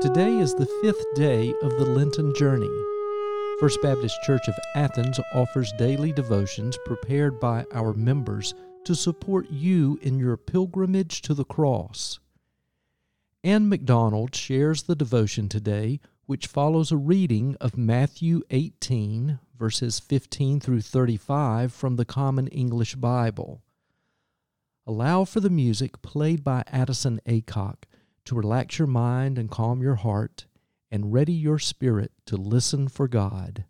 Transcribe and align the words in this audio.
Today 0.00 0.38
is 0.38 0.54
the 0.54 0.68
fifth 0.80 1.04
day 1.16 1.52
of 1.60 1.72
the 1.72 1.84
Lenten 1.84 2.32
journey. 2.36 2.70
First 3.58 3.82
Baptist 3.82 4.16
Church 4.22 4.46
of 4.46 4.54
Athens 4.76 5.18
offers 5.34 5.72
daily 5.76 6.12
devotions 6.12 6.78
prepared 6.86 7.40
by 7.40 7.64
our 7.74 7.92
members 7.94 8.54
to 8.84 8.94
support 8.94 9.50
you 9.50 9.98
in 10.00 10.16
your 10.16 10.36
pilgrimage 10.36 11.20
to 11.22 11.34
the 11.34 11.44
cross. 11.44 12.20
Anne 13.42 13.68
MacDonald 13.68 14.36
shares 14.36 14.84
the 14.84 14.94
devotion 14.94 15.48
today, 15.48 15.98
which 16.26 16.46
follows 16.46 16.92
a 16.92 16.96
reading 16.96 17.56
of 17.60 17.76
Matthew 17.76 18.42
18, 18.50 19.40
verses 19.58 19.98
15 19.98 20.60
through 20.60 20.82
35 20.82 21.72
from 21.72 21.96
the 21.96 22.04
Common 22.04 22.46
English 22.46 22.94
Bible. 22.94 23.62
Allow 24.86 25.24
for 25.24 25.40
the 25.40 25.50
music 25.50 26.02
played 26.02 26.44
by 26.44 26.62
Addison 26.68 27.20
Aycock 27.26 27.82
to 28.28 28.34
relax 28.34 28.78
your 28.78 28.86
mind 28.86 29.38
and 29.38 29.50
calm 29.50 29.80
your 29.80 29.94
heart 29.94 30.44
and 30.90 31.14
ready 31.14 31.32
your 31.32 31.58
spirit 31.58 32.12
to 32.26 32.36
listen 32.36 32.86
for 32.86 33.08
God. 33.08 33.64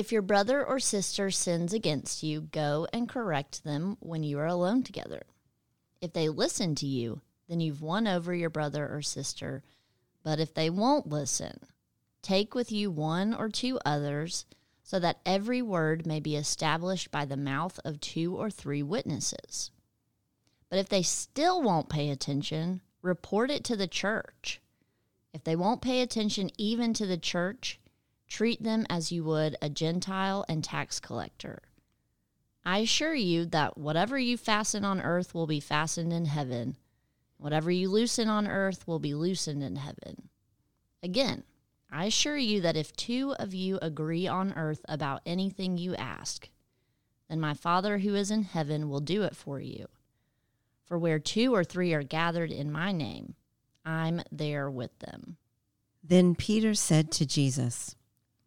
If 0.00 0.12
your 0.12 0.22
brother 0.22 0.64
or 0.64 0.80
sister 0.80 1.30
sins 1.30 1.74
against 1.74 2.22
you, 2.22 2.40
go 2.40 2.88
and 2.90 3.06
correct 3.06 3.64
them 3.64 3.98
when 4.00 4.22
you 4.22 4.38
are 4.38 4.46
alone 4.46 4.82
together. 4.82 5.24
If 6.00 6.14
they 6.14 6.30
listen 6.30 6.74
to 6.76 6.86
you, 6.86 7.20
then 7.50 7.60
you've 7.60 7.82
won 7.82 8.08
over 8.08 8.34
your 8.34 8.48
brother 8.48 8.88
or 8.90 9.02
sister. 9.02 9.62
But 10.22 10.40
if 10.40 10.54
they 10.54 10.70
won't 10.70 11.10
listen, 11.10 11.60
take 12.22 12.54
with 12.54 12.72
you 12.72 12.90
one 12.90 13.34
or 13.34 13.50
two 13.50 13.78
others, 13.84 14.46
so 14.82 14.98
that 15.00 15.20
every 15.26 15.60
word 15.60 16.06
may 16.06 16.18
be 16.18 16.34
established 16.34 17.10
by 17.10 17.26
the 17.26 17.36
mouth 17.36 17.78
of 17.84 18.00
two 18.00 18.34
or 18.34 18.50
three 18.50 18.82
witnesses. 18.82 19.70
But 20.70 20.78
if 20.78 20.88
they 20.88 21.02
still 21.02 21.60
won't 21.60 21.90
pay 21.90 22.08
attention, 22.08 22.80
report 23.02 23.50
it 23.50 23.64
to 23.64 23.76
the 23.76 23.86
church. 23.86 24.62
If 25.34 25.44
they 25.44 25.56
won't 25.56 25.82
pay 25.82 26.00
attention 26.00 26.50
even 26.56 26.94
to 26.94 27.04
the 27.04 27.18
church, 27.18 27.78
Treat 28.30 28.62
them 28.62 28.86
as 28.88 29.10
you 29.10 29.24
would 29.24 29.56
a 29.60 29.68
Gentile 29.68 30.44
and 30.48 30.62
tax 30.62 31.00
collector. 31.00 31.62
I 32.64 32.78
assure 32.78 33.14
you 33.14 33.44
that 33.46 33.76
whatever 33.76 34.18
you 34.18 34.36
fasten 34.36 34.84
on 34.84 35.00
earth 35.00 35.34
will 35.34 35.48
be 35.48 35.58
fastened 35.58 36.12
in 36.12 36.26
heaven. 36.26 36.76
Whatever 37.38 37.72
you 37.72 37.90
loosen 37.90 38.28
on 38.28 38.46
earth 38.46 38.86
will 38.86 39.00
be 39.00 39.14
loosened 39.14 39.64
in 39.64 39.76
heaven. 39.76 40.28
Again, 41.02 41.42
I 41.90 42.04
assure 42.04 42.36
you 42.36 42.60
that 42.60 42.76
if 42.76 42.94
two 42.94 43.34
of 43.38 43.52
you 43.52 43.80
agree 43.82 44.28
on 44.28 44.52
earth 44.52 44.82
about 44.88 45.22
anything 45.26 45.76
you 45.76 45.96
ask, 45.96 46.48
then 47.28 47.40
my 47.40 47.54
Father 47.54 47.98
who 47.98 48.14
is 48.14 48.30
in 48.30 48.44
heaven 48.44 48.88
will 48.88 49.00
do 49.00 49.24
it 49.24 49.34
for 49.34 49.58
you. 49.58 49.86
For 50.84 50.98
where 50.98 51.18
two 51.18 51.52
or 51.52 51.64
three 51.64 51.92
are 51.94 52.04
gathered 52.04 52.52
in 52.52 52.70
my 52.70 52.92
name, 52.92 53.34
I'm 53.84 54.22
there 54.30 54.70
with 54.70 54.96
them. 55.00 55.36
Then 56.04 56.36
Peter 56.36 56.74
said 56.74 57.10
to 57.12 57.26
Jesus, 57.26 57.96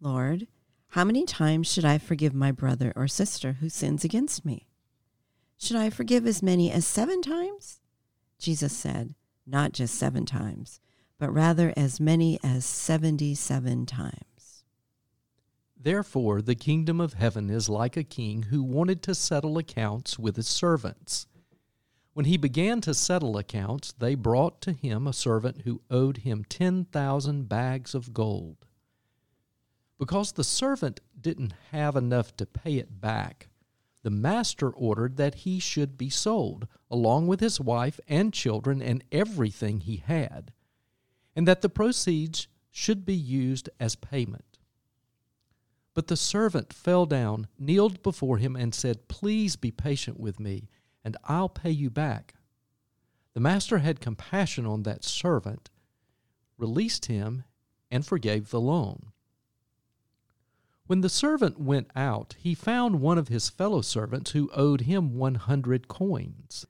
Lord, 0.04 0.48
how 0.90 1.06
many 1.06 1.26
times 1.26 1.72
should 1.72 1.86
I 1.86 1.98
forgive 1.98 2.34
my 2.34 2.52
brother 2.52 2.92
or 2.94 3.08
sister 3.08 3.54
who 3.54 3.70
sins 3.70 4.04
against 4.04 4.44
me? 4.44 4.68
Should 5.58 5.78
I 5.78 5.90
forgive 5.90 6.28
as 6.28 6.44
many 6.44 6.70
as 6.70 6.86
seven 6.86 7.22
times? 7.22 7.80
Jesus 8.38 8.74
said, 8.74 9.16
Not 9.48 9.72
just 9.72 9.96
seven 9.96 10.26
times, 10.26 10.82
but 11.18 11.34
rather 11.34 11.74
as 11.78 12.02
many 12.02 12.38
as 12.44 12.66
seventy 12.66 13.34
seven 13.34 13.86
times. 13.86 14.66
Therefore, 15.80 16.42
the 16.42 16.54
kingdom 16.54 17.00
of 17.00 17.14
heaven 17.14 17.50
is 17.50 17.70
like 17.70 17.96
a 17.96 18.04
king 18.04 18.44
who 18.50 18.62
wanted 18.62 19.02
to 19.04 19.16
settle 19.16 19.58
accounts 19.58 20.20
with 20.20 20.36
his 20.36 20.50
servants. 20.50 21.28
When 22.12 22.26
he 22.26 22.36
began 22.36 22.82
to 22.82 22.94
settle 22.94 23.38
accounts, 23.38 23.94
they 23.94 24.16
brought 24.16 24.60
to 24.64 24.74
him 24.74 25.08
a 25.08 25.14
servant 25.14 25.62
who 25.62 25.82
owed 25.90 26.18
him 26.18 26.44
ten 26.44 26.84
thousand 26.92 27.48
bags 27.48 27.96
of 27.96 28.14
gold. 28.14 28.66
Because 30.04 30.34
the 30.34 30.44
servant 30.44 31.00
didn't 31.18 31.54
have 31.72 31.96
enough 31.96 32.36
to 32.36 32.46
pay 32.46 32.76
it 32.76 33.00
back, 33.00 33.48
the 34.02 34.10
master 34.10 34.70
ordered 34.70 35.16
that 35.16 35.34
he 35.34 35.60
should 35.60 35.98
be 35.98 36.10
sold, 36.10 36.68
along 36.92 37.28
with 37.28 37.40
his 37.40 37.62
wife 37.62 38.02
and 38.10 38.34
children 38.34 38.82
and 38.82 39.06
everything 39.14 39.80
he 39.80 40.04
had, 40.06 40.52
and 41.38 41.48
that 41.48 41.62
the 41.62 41.70
proceeds 41.70 42.50
should 42.70 43.06
be 43.06 43.16
used 43.16 43.70
as 43.80 43.96
payment. 43.96 44.58
But 45.94 46.08
the 46.08 46.18
servant 46.18 46.74
fell 46.74 47.06
down, 47.06 47.48
kneeled 47.58 48.04
before 48.04 48.40
him, 48.40 48.58
and 48.58 48.76
said, 48.76 49.08
Please 49.08 49.56
be 49.56 49.72
patient 49.72 50.20
with 50.20 50.38
me, 50.38 50.68
and 51.06 51.16
I'll 51.30 51.48
pay 51.48 51.72
you 51.72 51.90
back. 51.90 52.34
The 53.36 53.40
master 53.40 53.78
had 53.78 54.02
compassion 54.02 54.66
on 54.66 54.84
that 54.84 55.06
servant, 55.06 55.70
released 56.58 57.06
him, 57.06 57.46
and 57.90 58.06
forgave 58.06 58.50
the 58.50 58.60
loan. 58.60 59.13
When 60.86 61.02
the 61.02 61.10
servant 61.10 61.60
went 61.60 61.90
out, 61.96 62.36
he 62.38 62.54
found 62.54 63.00
one 63.00 63.18
of 63.18 63.30
his 63.30 63.50
fellow 63.50 63.82
servants 63.82 64.32
who 64.32 64.52
owed 64.54 64.82
him 64.82 65.16
one 65.16 65.36
hundred 65.36 65.88
coins. 65.88 66.66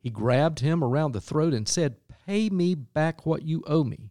He 0.00 0.10
grabbed 0.10 0.60
him 0.60 0.82
around 0.82 1.12
the 1.12 1.20
throat 1.20 1.52
and 1.52 1.68
said, 1.68 1.96
Pay 2.26 2.50
me 2.50 2.74
back 2.74 3.26
what 3.26 3.42
you 3.42 3.62
owe 3.66 3.84
me. 3.84 4.10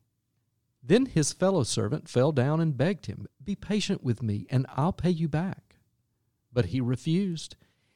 Then 0.84 1.06
his 1.06 1.34
fellow 1.34 1.64
servant 1.64 2.08
fell 2.08 2.32
down 2.32 2.60
and 2.60 2.78
begged 2.78 3.08
him, 3.08 3.28
Be 3.44 3.56
patient 3.56 4.04
with 4.04 4.22
me, 4.22 4.46
and 4.50 4.66
I'll 4.70 4.94
pay 4.94 5.10
you 5.10 5.28
back. 5.28 5.78
But 6.54 6.68
he 6.68 6.82
refused. 6.82 7.56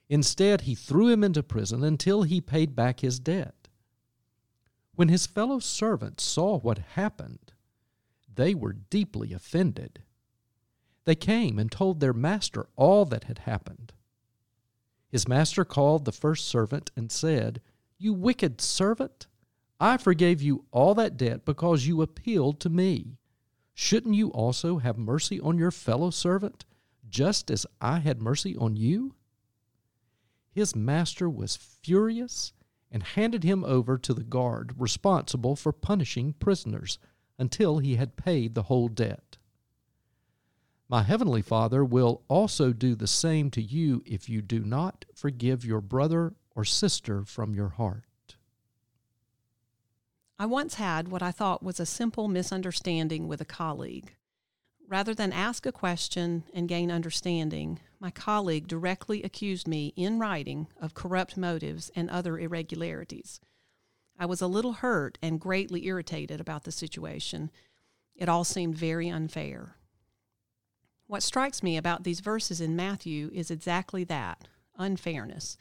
Instead, 0.09 0.61
he 0.61 0.75
threw 0.75 1.09
him 1.09 1.23
into 1.23 1.43
prison 1.43 1.83
until 1.83 2.23
he 2.23 2.41
paid 2.41 2.75
back 2.75 2.99
his 2.99 3.19
debt. 3.19 3.69
When 4.95 5.09
his 5.09 5.25
fellow 5.25 5.59
servants 5.59 6.23
saw 6.23 6.59
what 6.59 6.77
happened, 6.77 7.53
they 8.33 8.53
were 8.53 8.73
deeply 8.73 9.33
offended. 9.33 10.01
They 11.05 11.15
came 11.15 11.59
and 11.59 11.71
told 11.71 11.99
their 11.99 12.13
master 12.13 12.67
all 12.75 13.05
that 13.05 13.25
had 13.25 13.39
happened. 13.39 13.93
His 15.07 15.27
master 15.27 15.63
called 15.63 16.05
the 16.05 16.11
first 16.11 16.47
servant 16.47 16.91
and 16.95 17.11
said, 17.11 17.61
You 17.97 18.13
wicked 18.13 18.59
servant! 18.59 19.27
I 19.79 19.97
forgave 19.97 20.41
you 20.41 20.65
all 20.71 20.95
that 20.95 21.17
debt 21.17 21.45
because 21.45 21.85
you 21.87 22.01
appealed 22.01 22.59
to 22.61 22.69
me. 22.69 23.17
Shouldn't 23.73 24.15
you 24.15 24.29
also 24.29 24.77
have 24.77 24.97
mercy 24.97 25.39
on 25.39 25.57
your 25.57 25.71
fellow 25.71 26.09
servant, 26.09 26.65
just 27.07 27.51
as 27.51 27.65
I 27.81 27.99
had 27.99 28.21
mercy 28.21 28.55
on 28.57 28.75
you? 28.75 29.15
His 30.51 30.75
master 30.75 31.29
was 31.29 31.57
furious 31.57 32.53
and 32.89 33.03
handed 33.03 33.43
him 33.43 33.63
over 33.65 33.97
to 33.97 34.13
the 34.13 34.23
guard 34.23 34.73
responsible 34.77 35.55
for 35.55 35.73
punishing 35.73 36.33
prisoners 36.33 36.97
until 37.37 37.79
he 37.79 37.97
had 37.97 38.15
paid 38.15 38.55
the 38.55 38.63
whole 38.63 38.87
debt. 38.87 39.37
My 40.87 41.01
heavenly 41.01 41.41
Father 41.41 41.83
will 41.83 42.21
also 42.27 42.71
do 42.71 42.93
the 42.93 43.07
same 43.07 43.49
to 43.51 43.61
you 43.61 44.03
if 44.05 44.29
you 44.29 44.41
do 44.43 44.59
not 44.59 45.05
forgive 45.15 45.65
your 45.65 45.81
brother 45.81 46.35
or 46.55 46.63
sister 46.63 47.23
from 47.23 47.55
your 47.55 47.69
heart. 47.69 48.03
I 50.37 50.45
once 50.45 50.75
had 50.75 51.07
what 51.07 51.23
I 51.23 51.31
thought 51.31 51.63
was 51.63 51.79
a 51.79 51.85
simple 51.85 52.27
misunderstanding 52.27 53.27
with 53.27 53.41
a 53.41 53.45
colleague. 53.45 54.15
Rather 54.87 55.15
than 55.15 55.33
ask 55.33 55.65
a 55.65 55.71
question 55.71 56.43
and 56.53 56.69
gain 56.69 56.91
understanding, 56.91 57.79
my 57.99 58.11
colleague 58.11 58.67
directly 58.67 59.23
accused 59.23 59.67
me 59.67 59.91
in 59.95 60.19
writing 60.19 60.67
of 60.79 60.93
corrupt 60.93 61.35
motives 61.35 61.89
and 61.95 62.09
other 62.09 62.37
irregularities. 62.37 63.39
I 64.19 64.27
was 64.27 64.41
a 64.41 64.47
little 64.47 64.73
hurt 64.73 65.17
and 65.21 65.39
greatly 65.41 65.87
irritated 65.87 66.39
about 66.39 66.63
the 66.63 66.71
situation. 66.71 67.49
It 68.15 68.29
all 68.29 68.43
seemed 68.43 68.75
very 68.75 69.09
unfair. 69.09 69.77
What 71.07 71.23
strikes 71.23 71.61
me 71.61 71.77
about 71.77 72.03
these 72.03 72.19
verses 72.19 72.59
in 72.59 72.75
Matthew 72.75 73.29
is 73.33 73.51
exactly 73.51 74.03
that 74.05 74.47
unfairness. 74.77 75.55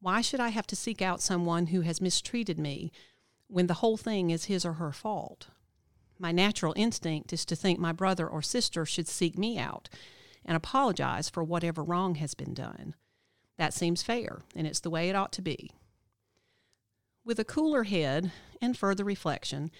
Why 0.00 0.20
should 0.20 0.40
I 0.40 0.50
have 0.50 0.66
to 0.68 0.76
seek 0.76 1.02
out 1.02 1.20
someone 1.20 1.66
who 1.66 1.80
has 1.80 2.00
mistreated 2.00 2.58
me 2.58 2.92
when 3.48 3.66
the 3.66 3.74
whole 3.74 3.96
thing 3.96 4.30
is 4.30 4.44
his 4.44 4.64
or 4.64 4.74
her 4.74 4.92
fault? 4.92 5.48
My 6.18 6.30
natural 6.30 6.74
instinct 6.76 7.32
is 7.32 7.44
to 7.46 7.56
think 7.56 7.78
my 7.78 7.92
brother 7.92 8.28
or 8.28 8.42
sister 8.42 8.86
should 8.86 9.08
seek 9.08 9.36
me 9.36 9.58
out 9.58 9.88
and 10.44 10.56
apologize 10.56 11.28
for 11.28 11.42
whatever 11.42 11.82
wrong 11.82 12.16
has 12.16 12.34
been 12.34 12.54
done. 12.54 12.94
That 13.58 13.74
seems 13.74 14.02
fair, 14.02 14.42
and 14.54 14.66
it's 14.66 14.80
the 14.80 14.90
way 14.90 15.08
it 15.08 15.16
ought 15.16 15.32
to 15.32 15.42
be. 15.42 15.72
With 17.24 17.38
a 17.38 17.44
cooler 17.44 17.84
head 17.84 18.32
and 18.60 18.76
further 18.76 19.04
reflection, 19.04 19.70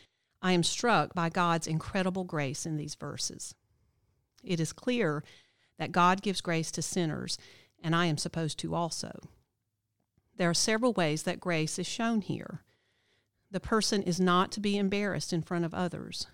I 0.41 0.53
am 0.53 0.63
struck 0.63 1.15
by 1.15 1.29
God's 1.29 1.67
incredible 1.69 2.25
grace 2.25 2.67
in 2.67 2.77
these 2.77 2.97
verses. 2.97 3.55
It 4.43 4.61
is 4.61 4.73
clear 4.73 5.23
that 5.79 5.93
God 5.93 6.23
gives 6.23 6.41
grace 6.41 6.71
to 6.73 6.83
sinners, 6.83 7.39
and 7.83 7.95
I 7.95 8.07
am 8.07 8.19
supposed 8.19 8.59
to 8.61 8.75
also. 8.75 9.21
There 10.37 10.51
are 10.51 10.55
several 10.55 10.93
ways 10.93 11.25
that 11.25 11.41
grace 11.41 11.79
is 11.79 11.87
shown 11.87 12.21
here. 12.21 12.63
The 13.51 13.61
person 13.61 14.03
is 14.03 14.19
not 14.19 14.51
to 14.53 14.61
be 14.61 14.79
embarrassed 14.79 15.33
in 15.33 15.43
front 15.43 15.65
of 15.65 15.75
others. 15.75 16.27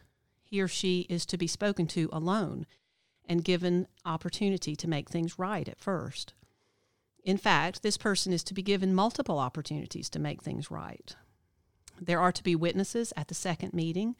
He 0.42 0.60
or 0.60 0.68
she 0.68 1.00
is 1.08 1.26
to 1.26 1.36
be 1.36 1.46
spoken 1.46 1.86
to 1.88 2.08
alone 2.12 2.66
and 3.28 3.44
given 3.44 3.86
opportunity 4.04 4.74
to 4.76 4.88
make 4.88 5.10
things 5.10 5.38
right 5.38 5.68
at 5.68 5.80
first. 5.80 6.32
In 7.24 7.36
fact, 7.36 7.82
this 7.82 7.98
person 7.98 8.32
is 8.32 8.42
to 8.44 8.54
be 8.54 8.62
given 8.62 8.94
multiple 8.94 9.38
opportunities 9.38 10.08
to 10.10 10.18
make 10.18 10.42
things 10.42 10.70
right. 10.70 11.14
There 12.00 12.20
are 12.20 12.32
to 12.32 12.42
be 12.42 12.56
witnesses 12.56 13.12
at 13.16 13.28
the 13.28 13.34
second 13.34 13.74
meeting, 13.74 14.16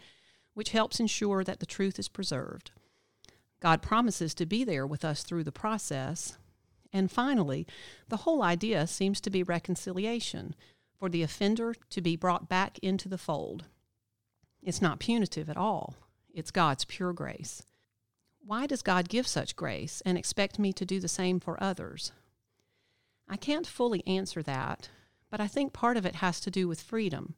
which 0.53 0.71
helps 0.71 1.01
ensure 1.01 1.45
that 1.45 1.61
the 1.61 1.67
truth 1.67 1.99
is 1.99 2.09
preserved. 2.09 2.73
God 3.61 3.83
promises 3.83 4.35
to 4.35 4.47
be 4.47 4.65
there 4.65 4.87
with 4.87 5.05
us 5.05 5.23
through 5.23 5.45
the 5.45 5.53
process, 5.53 6.39
and 6.93 7.11
finally, 7.11 7.67
the 8.09 8.19
whole 8.19 8.43
idea 8.43 8.87
seems 8.87 9.21
to 9.21 9.31
be 9.31 9.43
reconciliation, 9.43 10.55
for 10.99 11.09
the 11.09 11.23
offender 11.23 11.75
to 11.91 12.01
be 12.01 12.17
brought 12.17 12.49
back 12.49 12.79
into 12.81 13.09
the 13.09 13.19
fold. 13.19 13.65
It's 14.63 14.83
not 14.83 14.99
punitive 14.99 15.49
at 15.49 15.57
all, 15.57 15.95
it's 16.33 16.51
God's 16.51 16.85
pure 16.85 17.13
grace. 17.13 17.63
Why 18.41 18.67
does 18.67 18.83
God 18.83 19.09
give 19.09 19.27
such 19.27 19.57
grace 19.57 20.01
and 20.07 20.17
expect 20.17 20.59
me 20.59 20.73
to 20.73 20.87
do 20.87 21.01
the 21.01 21.09
same 21.09 21.39
for 21.39 21.63
others? 21.63 22.13
I 23.29 23.37
can't 23.37 23.67
fully 23.67 24.07
answer 24.07 24.43
that, 24.43 24.89
but 25.31 25.41
I 25.41 25.47
think 25.47 25.73
part 25.73 25.97
of 25.97 26.07
it 26.07 26.17
has 26.17 26.41
to 26.41 26.51
do 26.51 26.67
with 26.67 26.81
freedom. 26.81 27.35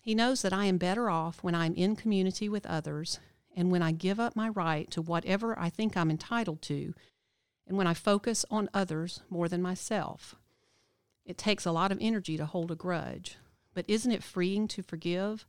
He 0.00 0.14
knows 0.14 0.42
that 0.42 0.52
I 0.52 0.64
am 0.64 0.78
better 0.78 1.08
off 1.08 1.42
when 1.42 1.54
I'm 1.54 1.74
in 1.74 1.94
community 1.94 2.48
with 2.48 2.66
others 2.66 3.20
and 3.58 3.72
when 3.72 3.82
I 3.82 3.90
give 3.90 4.20
up 4.20 4.36
my 4.36 4.50
right 4.50 4.88
to 4.92 5.02
whatever 5.02 5.58
I 5.58 5.68
think 5.68 5.96
I'm 5.96 6.12
entitled 6.12 6.62
to 6.62 6.94
and 7.66 7.76
when 7.76 7.88
I 7.88 7.92
focus 7.92 8.44
on 8.52 8.70
others 8.72 9.20
more 9.28 9.48
than 9.48 9.60
myself. 9.60 10.36
It 11.26 11.36
takes 11.36 11.66
a 11.66 11.72
lot 11.72 11.90
of 11.90 11.98
energy 12.00 12.36
to 12.36 12.46
hold 12.46 12.70
a 12.70 12.76
grudge, 12.76 13.36
but 13.74 13.84
isn't 13.88 14.12
it 14.12 14.22
freeing 14.22 14.68
to 14.68 14.82
forgive? 14.82 15.44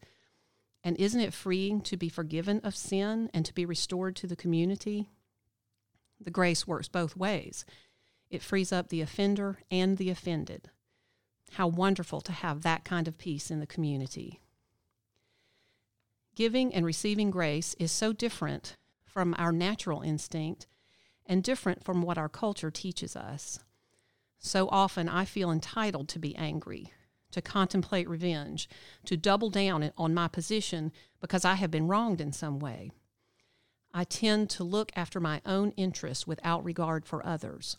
And 0.83 0.97
isn't 0.97 1.21
it 1.21 1.35
freeing 1.35 1.81
to 1.81 1.97
be 1.97 2.09
forgiven 2.09 2.61
of 2.63 2.75
sin 2.75 3.29
and 3.31 3.45
to 3.45 3.53
be 3.53 3.63
restored 3.63 4.15
to 4.17 4.27
the 4.27 4.35
community? 4.35 5.12
The 6.19 6.31
grace 6.31 6.65
works 6.65 6.88
both 6.88 7.15
ways. 7.15 7.63
It 8.31 8.41
frees 8.41 8.71
up 8.71 8.89
the 8.89 9.01
offender 9.01 9.59
and 9.69 9.97
the 9.97 10.09
offended. 10.09 10.71
How 11.51 11.67
wonderful 11.67 12.21
to 12.21 12.31
have 12.31 12.63
that 12.63 12.83
kind 12.83 13.07
of 13.07 13.19
peace 13.19 13.51
in 13.51 13.59
the 13.59 13.67
community. 13.67 14.41
Giving 16.35 16.73
and 16.73 16.85
receiving 16.85 17.31
grace 17.31 17.75
is 17.79 17.91
so 17.91 18.13
different 18.13 18.77
from 19.05 19.35
our 19.37 19.51
natural 19.51 20.01
instinct 20.01 20.67
and 21.25 21.43
different 21.43 21.83
from 21.83 22.01
what 22.01 22.17
our 22.17 22.29
culture 22.29 22.71
teaches 22.71 23.15
us. 23.15 23.59
So 24.39 24.69
often 24.69 25.09
I 25.09 25.25
feel 25.25 25.51
entitled 25.51 26.07
to 26.09 26.19
be 26.19 26.35
angry, 26.35 26.93
to 27.31 27.41
contemplate 27.41 28.09
revenge, 28.09 28.69
to 29.05 29.17
double 29.17 29.49
down 29.49 29.91
on 29.97 30.13
my 30.13 30.27
position 30.27 30.91
because 31.19 31.43
I 31.43 31.55
have 31.55 31.71
been 31.71 31.87
wronged 31.87 32.21
in 32.21 32.31
some 32.31 32.59
way. 32.59 32.91
I 33.93 34.03
tend 34.03 34.49
to 34.51 34.63
look 34.63 34.91
after 34.95 35.19
my 35.19 35.41
own 35.45 35.71
interests 35.71 36.25
without 36.25 36.63
regard 36.63 37.05
for 37.05 37.25
others. 37.25 37.77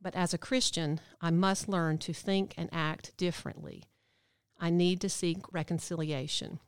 But 0.00 0.14
as 0.14 0.32
a 0.32 0.38
Christian, 0.38 1.00
I 1.20 1.30
must 1.30 1.68
learn 1.68 1.98
to 1.98 2.14
think 2.14 2.54
and 2.56 2.70
act 2.72 3.16
differently. 3.16 3.84
I 4.58 4.70
need 4.70 5.00
to 5.02 5.08
seek 5.08 5.52
reconciliation. 5.52 6.60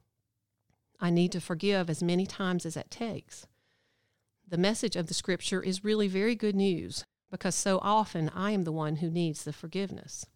I 1.02 1.10
need 1.10 1.32
to 1.32 1.40
forgive 1.40 1.90
as 1.90 2.02
many 2.02 2.24
times 2.24 2.64
as 2.64 2.78
it 2.78 2.90
takes 2.90 3.46
the 4.52 4.58
message 4.58 4.96
of 4.96 5.06
the 5.06 5.14
scripture 5.14 5.62
is 5.62 5.82
really 5.82 6.08
very 6.08 6.34
good 6.34 6.54
news 6.54 7.06
because 7.30 7.54
so 7.54 7.78
often 7.80 8.28
I 8.34 8.50
am 8.50 8.64
the 8.64 8.70
one 8.70 8.96
who 8.96 9.08
needs 9.08 9.44
the 9.44 9.52
forgiveness. 9.54 10.26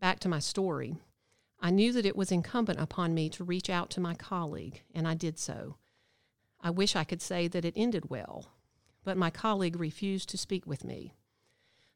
Back 0.00 0.20
to 0.20 0.28
my 0.30 0.38
story. 0.38 0.96
I 1.60 1.70
knew 1.70 1.92
that 1.92 2.06
it 2.06 2.16
was 2.16 2.32
incumbent 2.32 2.80
upon 2.80 3.12
me 3.12 3.28
to 3.28 3.44
reach 3.44 3.68
out 3.68 3.90
to 3.90 4.00
my 4.00 4.14
colleague, 4.14 4.80
and 4.94 5.06
I 5.06 5.12
did 5.12 5.38
so. 5.38 5.76
I 6.62 6.70
wish 6.70 6.96
I 6.96 7.04
could 7.04 7.20
say 7.20 7.46
that 7.46 7.66
it 7.66 7.74
ended 7.76 8.08
well, 8.08 8.46
but 9.04 9.18
my 9.18 9.28
colleague 9.28 9.78
refused 9.78 10.30
to 10.30 10.38
speak 10.38 10.66
with 10.66 10.82
me. 10.82 11.12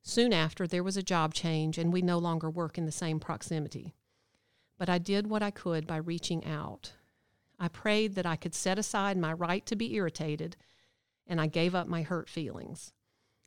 Soon 0.02 0.34
after, 0.34 0.66
there 0.66 0.84
was 0.84 0.98
a 0.98 1.02
job 1.02 1.32
change, 1.32 1.78
and 1.78 1.90
we 1.90 2.02
no 2.02 2.18
longer 2.18 2.50
work 2.50 2.76
in 2.76 2.84
the 2.84 2.92
same 2.92 3.18
proximity. 3.18 3.94
But 4.76 4.90
I 4.90 4.98
did 4.98 5.26
what 5.28 5.42
I 5.42 5.50
could 5.50 5.86
by 5.86 5.96
reaching 5.96 6.44
out, 6.44 6.92
I 7.58 7.68
prayed 7.68 8.14
that 8.14 8.26
I 8.26 8.36
could 8.36 8.54
set 8.54 8.78
aside 8.78 9.16
my 9.16 9.32
right 9.32 9.64
to 9.66 9.76
be 9.76 9.94
irritated, 9.94 10.56
and 11.26 11.40
I 11.40 11.46
gave 11.46 11.74
up 11.74 11.88
my 11.88 12.02
hurt 12.02 12.28
feelings. 12.28 12.92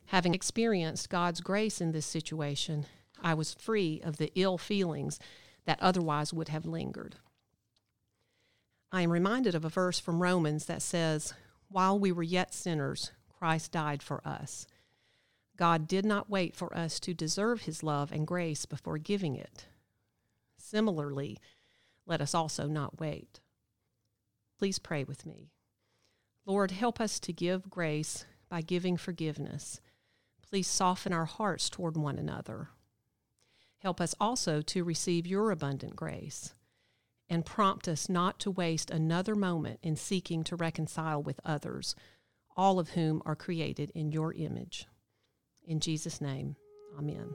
Having 0.06 0.34
experienced 0.34 1.08
God's 1.08 1.40
grace 1.40 1.80
in 1.80 1.92
this 1.92 2.06
situation, 2.06 2.86
I 3.22 3.34
was 3.34 3.54
free 3.54 4.00
of 4.02 4.16
the 4.16 4.32
ill 4.34 4.58
feelings 4.58 5.18
that 5.64 5.80
otherwise 5.80 6.32
would 6.32 6.48
have 6.48 6.66
lingered. 6.66 7.16
I 8.90 9.02
am 9.02 9.12
reminded 9.12 9.54
of 9.54 9.64
a 9.64 9.68
verse 9.68 10.00
from 10.00 10.20
Romans 10.20 10.66
that 10.66 10.82
says, 10.82 11.32
While 11.68 11.98
we 11.98 12.10
were 12.10 12.24
yet 12.24 12.52
sinners, 12.52 13.12
Christ 13.28 13.70
died 13.70 14.02
for 14.02 14.26
us. 14.26 14.66
God 15.56 15.86
did 15.86 16.04
not 16.04 16.30
wait 16.30 16.56
for 16.56 16.76
us 16.76 16.98
to 17.00 17.14
deserve 17.14 17.62
his 17.62 17.82
love 17.82 18.10
and 18.10 18.26
grace 18.26 18.66
before 18.66 18.98
giving 18.98 19.36
it. 19.36 19.66
Similarly, 20.56 21.38
let 22.06 22.20
us 22.20 22.34
also 22.34 22.66
not 22.66 22.98
wait. 22.98 23.40
Please 24.60 24.78
pray 24.78 25.04
with 25.04 25.24
me. 25.24 25.48
Lord, 26.44 26.70
help 26.70 27.00
us 27.00 27.18
to 27.20 27.32
give 27.32 27.70
grace 27.70 28.26
by 28.50 28.60
giving 28.60 28.98
forgiveness. 28.98 29.80
Please 30.46 30.68
soften 30.68 31.14
our 31.14 31.24
hearts 31.24 31.70
toward 31.70 31.96
one 31.96 32.18
another. 32.18 32.68
Help 33.78 34.02
us 34.02 34.14
also 34.20 34.60
to 34.60 34.84
receive 34.84 35.26
your 35.26 35.50
abundant 35.50 35.96
grace 35.96 36.52
and 37.30 37.46
prompt 37.46 37.88
us 37.88 38.10
not 38.10 38.38
to 38.40 38.50
waste 38.50 38.90
another 38.90 39.34
moment 39.34 39.80
in 39.82 39.96
seeking 39.96 40.44
to 40.44 40.56
reconcile 40.56 41.22
with 41.22 41.40
others, 41.42 41.94
all 42.54 42.78
of 42.78 42.90
whom 42.90 43.22
are 43.24 43.34
created 43.34 43.90
in 43.94 44.12
your 44.12 44.34
image. 44.34 44.86
In 45.66 45.80
Jesus' 45.80 46.20
name, 46.20 46.56
amen. 46.98 47.30